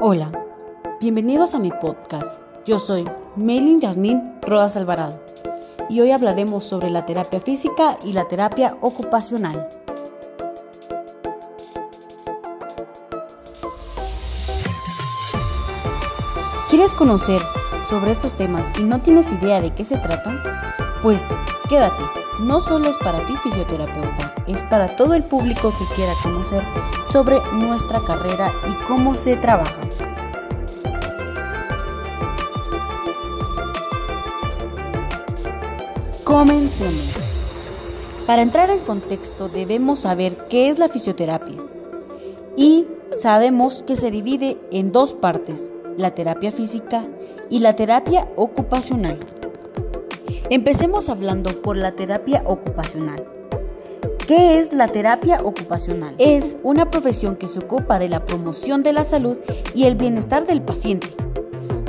Hola, 0.00 0.30
bienvenidos 1.00 1.56
a 1.56 1.58
mi 1.58 1.72
podcast. 1.72 2.38
Yo 2.64 2.78
soy 2.78 3.04
Melin 3.34 3.80
Yasmín 3.80 4.38
Rodas 4.42 4.76
Alvarado 4.76 5.20
y 5.90 6.00
hoy 6.00 6.12
hablaremos 6.12 6.62
sobre 6.62 6.88
la 6.88 7.04
terapia 7.04 7.40
física 7.40 7.98
y 8.04 8.12
la 8.12 8.28
terapia 8.28 8.76
ocupacional. 8.80 9.68
¿Quieres 16.70 16.94
conocer 16.94 17.42
sobre 17.88 18.12
estos 18.12 18.36
temas 18.36 18.64
y 18.78 18.84
no 18.84 19.00
tienes 19.00 19.32
idea 19.32 19.60
de 19.60 19.74
qué 19.74 19.84
se 19.84 19.96
tratan? 19.96 20.38
Pues 21.02 21.22
quédate, 21.68 22.04
no 22.42 22.60
solo 22.60 22.88
es 22.88 22.96
para 22.98 23.26
ti 23.26 23.34
fisioterapeuta, 23.42 24.27
es 24.48 24.62
para 24.64 24.96
todo 24.96 25.14
el 25.14 25.22
público 25.22 25.72
que 25.78 25.94
quiera 25.94 26.12
conocer 26.22 26.62
sobre 27.12 27.38
nuestra 27.52 28.00
carrera 28.00 28.52
y 28.68 28.84
cómo 28.86 29.14
se 29.14 29.36
trabaja. 29.36 29.78
Comencemos. 36.24 37.18
Para 38.26 38.42
entrar 38.42 38.68
en 38.68 38.80
contexto 38.80 39.48
debemos 39.48 40.00
saber 40.00 40.36
qué 40.48 40.68
es 40.68 40.78
la 40.78 40.88
fisioterapia 40.88 41.56
y 42.56 42.86
sabemos 43.16 43.82
que 43.86 43.96
se 43.96 44.10
divide 44.10 44.58
en 44.70 44.92
dos 44.92 45.14
partes, 45.14 45.70
la 45.96 46.10
terapia 46.14 46.50
física 46.50 47.06
y 47.48 47.60
la 47.60 47.72
terapia 47.72 48.28
ocupacional. 48.36 49.18
Empecemos 50.50 51.08
hablando 51.08 51.62
por 51.62 51.76
la 51.76 51.92
terapia 51.92 52.42
ocupacional. 52.46 53.37
¿Qué 54.28 54.58
es 54.58 54.74
la 54.74 54.88
terapia 54.88 55.40
ocupacional? 55.42 56.14
Es 56.18 56.58
una 56.62 56.90
profesión 56.90 57.36
que 57.36 57.48
se 57.48 57.60
ocupa 57.60 57.98
de 57.98 58.10
la 58.10 58.26
promoción 58.26 58.82
de 58.82 58.92
la 58.92 59.04
salud 59.04 59.38
y 59.74 59.84
el 59.84 59.94
bienestar 59.94 60.46
del 60.46 60.60
paciente, 60.60 61.06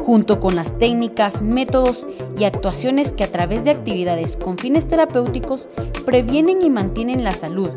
junto 0.01 0.39
con 0.39 0.55
las 0.55 0.77
técnicas, 0.77 1.41
métodos 1.41 2.07
y 2.37 2.45
actuaciones 2.45 3.11
que 3.11 3.25
a 3.25 3.31
través 3.33 3.65
de 3.65 3.71
actividades 3.71 4.37
con 4.37 4.57
fines 4.57 4.87
terapéuticos 4.87 5.67
previenen 6.05 6.61
y 6.61 6.69
mantienen 6.69 7.25
la 7.25 7.33
salud. 7.33 7.71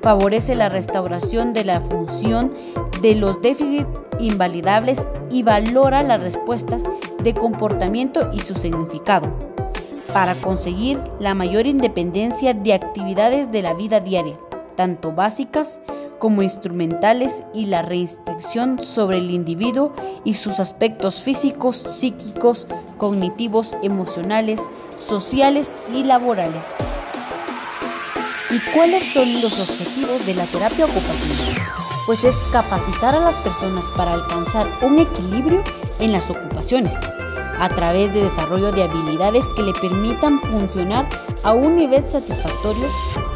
Favorece 0.00 0.54
la 0.54 0.70
restauración 0.70 1.52
de 1.52 1.64
la 1.64 1.82
función 1.82 2.54
de 3.02 3.14
los 3.14 3.42
déficits 3.42 3.90
invalidables 4.18 5.06
y 5.30 5.42
valora 5.42 6.02
las 6.02 6.22
respuestas 6.22 6.82
de 7.22 7.34
comportamiento 7.34 8.30
y 8.32 8.38
su 8.38 8.54
significado 8.54 9.41
para 10.12 10.34
conseguir 10.34 11.00
la 11.18 11.34
mayor 11.34 11.66
independencia 11.66 12.54
de 12.54 12.74
actividades 12.74 13.50
de 13.50 13.62
la 13.62 13.74
vida 13.74 14.00
diaria, 14.00 14.38
tanto 14.76 15.12
básicas 15.12 15.80
como 16.18 16.42
instrumentales, 16.42 17.32
y 17.52 17.64
la 17.64 17.82
restricción 17.82 18.80
sobre 18.80 19.18
el 19.18 19.32
individuo 19.32 19.92
y 20.24 20.34
sus 20.34 20.60
aspectos 20.60 21.20
físicos, 21.20 21.78
psíquicos, 21.78 22.68
cognitivos, 22.96 23.72
emocionales, 23.82 24.60
sociales 24.96 25.72
y 25.92 26.04
laborales. 26.04 26.62
¿Y 28.50 28.60
cuáles 28.72 29.12
son 29.12 29.42
los 29.42 29.58
objetivos 29.58 30.24
de 30.24 30.34
la 30.34 30.44
terapia 30.44 30.84
ocupacional? 30.84 31.66
Pues 32.06 32.22
es 32.22 32.36
capacitar 32.52 33.16
a 33.16 33.20
las 33.20 33.34
personas 33.36 33.84
para 33.96 34.12
alcanzar 34.12 34.68
un 34.82 35.00
equilibrio 35.00 35.64
en 35.98 36.12
las 36.12 36.30
ocupaciones, 36.30 36.94
a 37.58 37.68
través 37.68 38.12
de 38.12 38.24
desarrollo 38.24 38.72
de 38.72 38.84
habilidades 38.84 39.44
que 39.54 39.62
le 39.62 39.72
permitan 39.72 40.40
funcionar 40.40 41.08
a 41.44 41.52
un 41.52 41.76
nivel 41.76 42.04
satisfactorio 42.10 42.86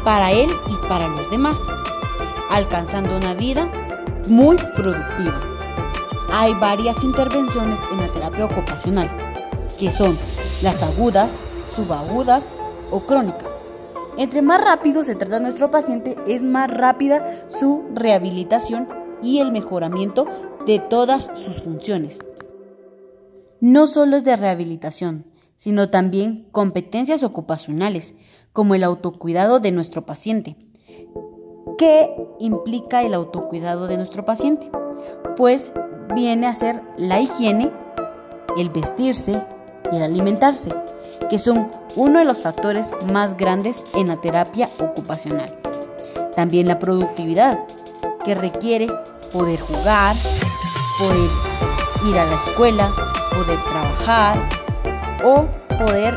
para 0.03 0.31
él 0.31 0.49
y 0.69 0.87
para 0.87 1.07
los 1.07 1.29
demás, 1.29 1.59
alcanzando 2.49 3.15
una 3.17 3.33
vida 3.33 3.69
muy 4.29 4.57
productiva. 4.75 5.39
Hay 6.31 6.53
varias 6.55 7.03
intervenciones 7.03 7.79
en 7.91 8.01
la 8.01 8.07
terapia 8.07 8.45
ocupacional, 8.45 9.09
que 9.79 9.91
son 9.91 10.17
las 10.61 10.81
agudas, 10.83 11.39
subagudas 11.75 12.51
o 12.91 12.99
crónicas. 13.01 13.53
Entre 14.17 14.41
más 14.41 14.61
rápido 14.61 15.03
se 15.03 15.15
trata 15.15 15.39
nuestro 15.39 15.69
paciente, 15.69 16.17
es 16.27 16.41
más 16.41 16.71
rápida 16.71 17.45
su 17.49 17.85
rehabilitación 17.93 18.89
y 19.21 19.39
el 19.39 19.51
mejoramiento 19.51 20.25
de 20.65 20.79
todas 20.79 21.29
sus 21.35 21.61
funciones 21.61 22.19
no 23.59 23.87
solo 23.87 24.21
de 24.21 24.35
rehabilitación, 24.35 25.25
sino 25.55 25.89
también 25.89 26.47
competencias 26.51 27.23
ocupacionales, 27.23 28.15
como 28.53 28.75
el 28.75 28.83
autocuidado 28.83 29.59
de 29.59 29.71
nuestro 29.71 30.05
paciente. 30.05 30.55
¿Qué 31.77 32.09
implica 32.39 33.03
el 33.03 33.13
autocuidado 33.13 33.87
de 33.87 33.97
nuestro 33.97 34.25
paciente? 34.25 34.71
Pues 35.35 35.71
viene 36.15 36.47
a 36.47 36.53
ser 36.53 36.81
la 36.97 37.19
higiene, 37.19 37.71
el 38.57 38.69
vestirse 38.69 39.43
y 39.91 39.95
el 39.95 40.03
alimentarse, 40.03 40.69
que 41.29 41.37
son 41.39 41.69
uno 41.95 42.19
de 42.19 42.25
los 42.25 42.41
factores 42.41 42.89
más 43.11 43.37
grandes 43.37 43.95
en 43.95 44.07
la 44.07 44.19
terapia 44.21 44.67
ocupacional. 44.79 45.55
También 46.35 46.67
la 46.67 46.79
productividad, 46.79 47.59
que 48.23 48.35
requiere 48.35 48.87
poder 49.31 49.59
jugar, 49.59 50.15
poder 50.99 51.29
ir 52.09 52.17
a 52.17 52.25
la 52.25 52.35
escuela, 52.35 53.06
poder 53.37 53.59
trabajar 53.69 54.49
o 55.23 55.45
poder 55.77 56.15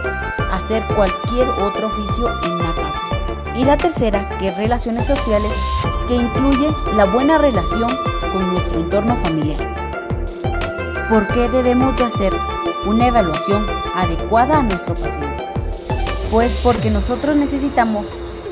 hacer 0.52 0.82
cualquier 0.96 1.48
otro 1.48 1.88
oficio 1.88 2.30
en 2.44 2.58
la 2.58 2.74
casa. 2.74 3.02
Y 3.54 3.64
la 3.64 3.76
tercera, 3.76 4.38
que 4.38 4.48
es 4.48 4.56
relaciones 4.56 5.06
sociales, 5.06 5.52
que 6.08 6.14
incluye 6.14 6.68
la 6.96 7.04
buena 7.04 7.36
relación 7.36 7.90
con 8.32 8.52
nuestro 8.52 8.80
entorno 8.80 9.16
familiar. 9.22 9.74
¿Por 11.10 11.26
qué 11.26 11.48
debemos 11.50 11.94
de 11.98 12.04
hacer 12.04 12.32
una 12.86 13.08
evaluación 13.08 13.66
adecuada 13.94 14.60
a 14.60 14.62
nuestro 14.62 14.94
paciente? 14.94 15.46
Pues 16.30 16.62
porque 16.64 16.88
nosotros 16.88 17.36
necesitamos 17.36 18.06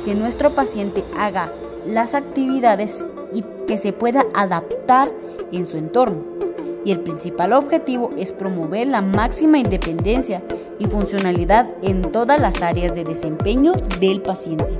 que 0.04 0.14
nuestro 0.14 0.50
paciente 0.50 1.04
haga 1.18 1.50
las 1.86 2.14
actividades 2.14 3.02
y 3.32 3.42
que 3.66 3.78
se 3.78 3.94
pueda 3.94 4.26
adaptar 4.34 5.10
en 5.52 5.64
su 5.66 5.78
entorno 5.78 6.37
y 6.84 6.92
el 6.92 7.00
principal 7.00 7.52
objetivo 7.52 8.10
es 8.16 8.32
promover 8.32 8.86
la 8.86 9.02
máxima 9.02 9.58
independencia 9.58 10.42
y 10.78 10.86
funcionalidad 10.86 11.68
en 11.82 12.02
todas 12.02 12.40
las 12.40 12.62
áreas 12.62 12.94
de 12.94 13.04
desempeño 13.04 13.72
del 14.00 14.22
paciente. 14.22 14.78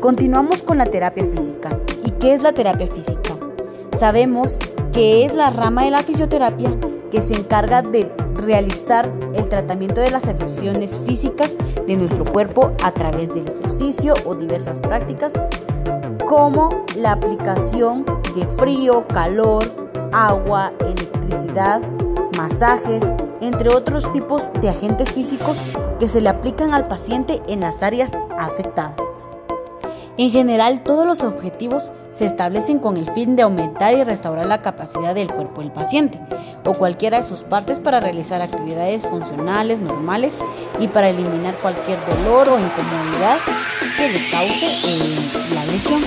Continuamos 0.00 0.62
con 0.62 0.78
la 0.78 0.86
terapia 0.86 1.24
física. 1.24 1.80
¿Y 2.04 2.10
qué 2.12 2.34
es 2.34 2.42
la 2.42 2.52
terapia 2.52 2.86
física? 2.86 3.36
Sabemos 3.98 4.56
que 4.92 5.24
es 5.24 5.34
la 5.34 5.50
rama 5.50 5.84
de 5.84 5.90
la 5.90 6.02
fisioterapia 6.02 6.76
que 7.10 7.20
se 7.20 7.34
encarga 7.34 7.82
de 7.82 8.10
realizar 8.34 9.10
el 9.34 9.48
tratamiento 9.48 10.00
de 10.00 10.10
las 10.10 10.28
afecciones 10.28 10.98
físicas 11.06 11.54
de 11.86 11.96
nuestro 11.96 12.24
cuerpo 12.24 12.72
a 12.82 12.92
través 12.92 13.28
del 13.34 13.48
ejercicio 13.48 14.14
o 14.24 14.34
diversas 14.34 14.80
prácticas 14.80 15.32
como 16.26 16.68
la 16.96 17.12
aplicación 17.12 18.04
de 18.34 18.46
frío, 18.58 19.06
calor, 19.08 19.85
agua, 20.12 20.72
electricidad, 20.80 21.82
masajes, 22.36 23.02
entre 23.40 23.74
otros 23.74 24.10
tipos 24.12 24.42
de 24.60 24.68
agentes 24.68 25.10
físicos 25.12 25.56
que 25.98 26.08
se 26.08 26.20
le 26.20 26.28
aplican 26.28 26.72
al 26.72 26.88
paciente 26.88 27.42
en 27.48 27.60
las 27.60 27.82
áreas 27.82 28.10
afectadas. 28.38 28.96
En 30.18 30.30
general, 30.30 30.82
todos 30.82 31.06
los 31.06 31.22
objetivos 31.22 31.92
se 32.12 32.24
establecen 32.24 32.78
con 32.78 32.96
el 32.96 33.10
fin 33.12 33.36
de 33.36 33.42
aumentar 33.42 33.94
y 33.94 34.02
restaurar 34.02 34.46
la 34.46 34.62
capacidad 34.62 35.14
del 35.14 35.30
cuerpo 35.30 35.60
del 35.60 35.70
paciente 35.70 36.18
o 36.64 36.72
cualquiera 36.72 37.20
de 37.20 37.28
sus 37.28 37.40
partes 37.42 37.78
para 37.78 38.00
realizar 38.00 38.40
actividades 38.40 39.06
funcionales 39.06 39.82
normales 39.82 40.42
y 40.80 40.88
para 40.88 41.08
eliminar 41.08 41.54
cualquier 41.58 41.98
dolor 42.06 42.48
o 42.48 42.58
incomodidad 42.58 43.36
que 43.98 44.08
le 44.08 44.30
cause 44.30 45.54
la 45.54 45.64
lesión. 45.66 46.00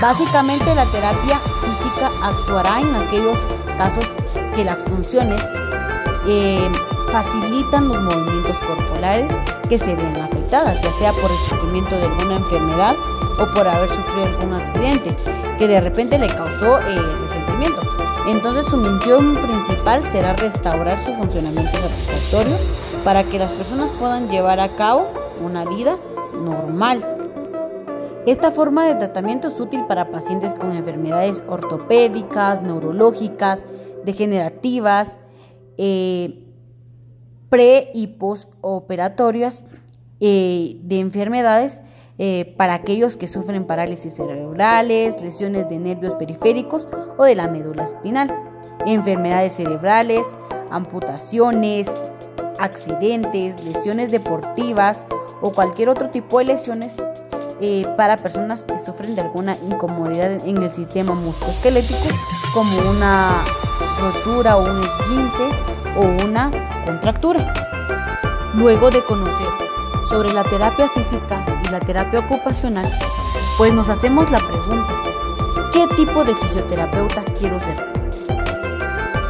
Básicamente 0.00 0.74
la 0.74 0.86
terapia 0.86 1.38
actuará 2.22 2.80
en 2.80 2.94
aquellos 2.94 3.38
casos 3.76 4.04
que 4.54 4.64
las 4.64 4.78
funciones 4.84 5.42
eh, 6.26 6.70
facilitan 7.10 7.88
los 7.88 8.02
movimientos 8.02 8.56
corporales 8.58 9.32
que 9.68 9.78
se 9.78 9.94
vean 9.94 10.20
afectadas, 10.20 10.80
ya 10.82 10.92
sea 10.92 11.12
por 11.12 11.30
el 11.30 11.36
sufrimiento 11.48 11.96
de 11.96 12.04
alguna 12.04 12.36
enfermedad 12.36 12.94
o 13.38 13.54
por 13.54 13.66
haber 13.66 13.88
sufrido 13.88 14.26
algún 14.26 14.54
accidente 14.54 15.16
que 15.58 15.68
de 15.68 15.80
repente 15.80 16.18
le 16.18 16.26
causó 16.26 16.78
eh, 16.80 16.96
resentimiento. 16.96 17.80
Entonces 18.28 18.66
su 18.66 18.76
misión 18.76 19.36
principal 19.36 20.04
será 20.10 20.34
restaurar 20.34 21.04
su 21.04 21.14
funcionamiento 21.14 21.72
satisfactorio 21.72 22.56
para 23.04 23.24
que 23.24 23.38
las 23.38 23.50
personas 23.52 23.90
puedan 23.98 24.28
llevar 24.28 24.60
a 24.60 24.68
cabo 24.68 25.08
una 25.42 25.64
vida 25.64 25.96
normal. 26.34 27.19
Esta 28.30 28.52
forma 28.52 28.84
de 28.84 28.94
tratamiento 28.94 29.48
es 29.48 29.58
útil 29.58 29.86
para 29.88 30.12
pacientes 30.12 30.54
con 30.54 30.70
enfermedades 30.70 31.42
ortopédicas, 31.48 32.62
neurológicas, 32.62 33.66
degenerativas, 34.04 35.18
eh, 35.76 36.46
pre 37.48 37.90
y 37.92 38.06
postoperatorias 38.06 39.64
eh, 40.20 40.78
de 40.80 41.00
enfermedades 41.00 41.82
eh, 42.18 42.54
para 42.56 42.74
aquellos 42.74 43.16
que 43.16 43.26
sufren 43.26 43.66
parálisis 43.66 44.14
cerebrales, 44.14 45.20
lesiones 45.20 45.68
de 45.68 45.80
nervios 45.80 46.14
periféricos 46.14 46.86
o 47.18 47.24
de 47.24 47.34
la 47.34 47.48
médula 47.48 47.82
espinal, 47.82 48.32
enfermedades 48.86 49.54
cerebrales, 49.54 50.24
amputaciones, 50.70 51.88
accidentes, 52.60 53.74
lesiones 53.74 54.12
deportivas 54.12 55.04
o 55.40 55.50
cualquier 55.50 55.88
otro 55.88 56.10
tipo 56.10 56.38
de 56.38 56.44
lesiones 56.44 56.94
eh, 57.60 57.84
para 57.96 58.16
personas 58.16 58.62
que 58.62 58.78
sufren 58.78 59.14
de 59.14 59.22
alguna 59.22 59.54
incomodidad 59.70 60.46
en 60.46 60.62
el 60.62 60.72
sistema 60.72 61.14
musculoesquelético 61.14 62.08
como 62.54 62.90
una 62.90 63.42
rotura 64.00 64.56
o 64.56 64.62
un 64.64 64.80
esguince 64.82 65.48
o 65.96 66.24
una 66.26 66.50
contractura. 66.86 67.52
Luego 68.54 68.90
de 68.90 69.04
conocer 69.04 69.48
sobre 70.08 70.32
la 70.32 70.42
terapia 70.42 70.88
física 70.90 71.44
y 71.64 71.68
la 71.68 71.80
terapia 71.80 72.20
ocupacional, 72.20 72.90
pues 73.58 73.72
nos 73.72 73.88
hacemos 73.88 74.30
la 74.30 74.38
pregunta, 74.38 74.94
¿qué 75.72 75.86
tipo 75.96 76.24
de 76.24 76.34
fisioterapeuta 76.34 77.22
quiero 77.38 77.60
ser? 77.60 77.76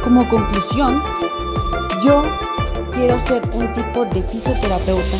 Como 0.03 0.27
conclusión, 0.29 1.03
yo 2.03 2.23
quiero 2.93 3.19
ser 3.21 3.41
un 3.53 3.71
tipo 3.73 4.05
de 4.05 4.23
fisioterapeuta 4.23 5.17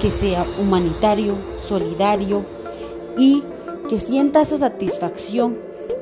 que 0.00 0.10
sea 0.10 0.44
humanitario, 0.58 1.36
solidario 1.62 2.42
y 3.16 3.42
que 3.88 3.98
sienta 3.98 4.42
esa 4.42 4.58
satisfacción 4.58 5.58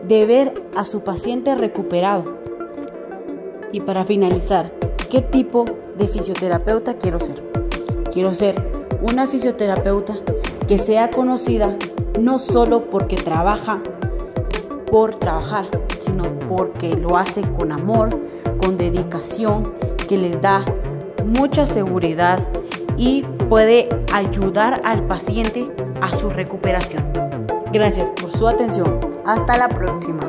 de 0.07 0.27
ver 0.27 0.63
a 0.77 0.85
su 0.85 1.01
paciente 1.01 1.55
recuperado. 1.55 2.39
Y 3.73 3.81
para 3.81 4.05
finalizar, 4.05 4.73
¿qué 5.11 5.23
tipo 5.23 5.65
de 5.97 6.09
fisioterapeuta 6.09 6.95
quiero 6.95 7.21
ser? 7.21 7.43
Quiero 8.13 8.35
ser 8.35 8.61
una 9.03 9.27
fisioterapeuta 9.29 10.17
que 10.67 10.79
sea 10.79 11.11
conocida 11.11 11.77
no 12.19 12.39
solo 12.39 12.91
porque 12.91 13.17
trabaja 13.17 13.83
por 14.91 15.15
trabajar, 15.15 15.69
sino 16.05 16.25
porque 16.49 16.97
lo 16.97 17.17
hace 17.17 17.43
con 17.43 17.73
amor, 17.73 18.11
con 18.59 18.77
dedicación, 18.77 19.73
que 20.09 20.17
les 20.17 20.41
da 20.41 20.65
mucha 21.25 21.67
seguridad 21.67 22.45
y 22.97 23.25
puede 23.51 23.89
ayudar 24.13 24.81
al 24.85 25.05
paciente 25.09 25.69
a 26.01 26.17
su 26.17 26.31
recuperación. 26.31 27.05
Gracias 27.73 28.09
por 28.13 28.31
su 28.31 28.47
atención. 28.47 29.01
Hasta 29.27 29.59
la 29.59 29.69
próxima. 29.69 30.21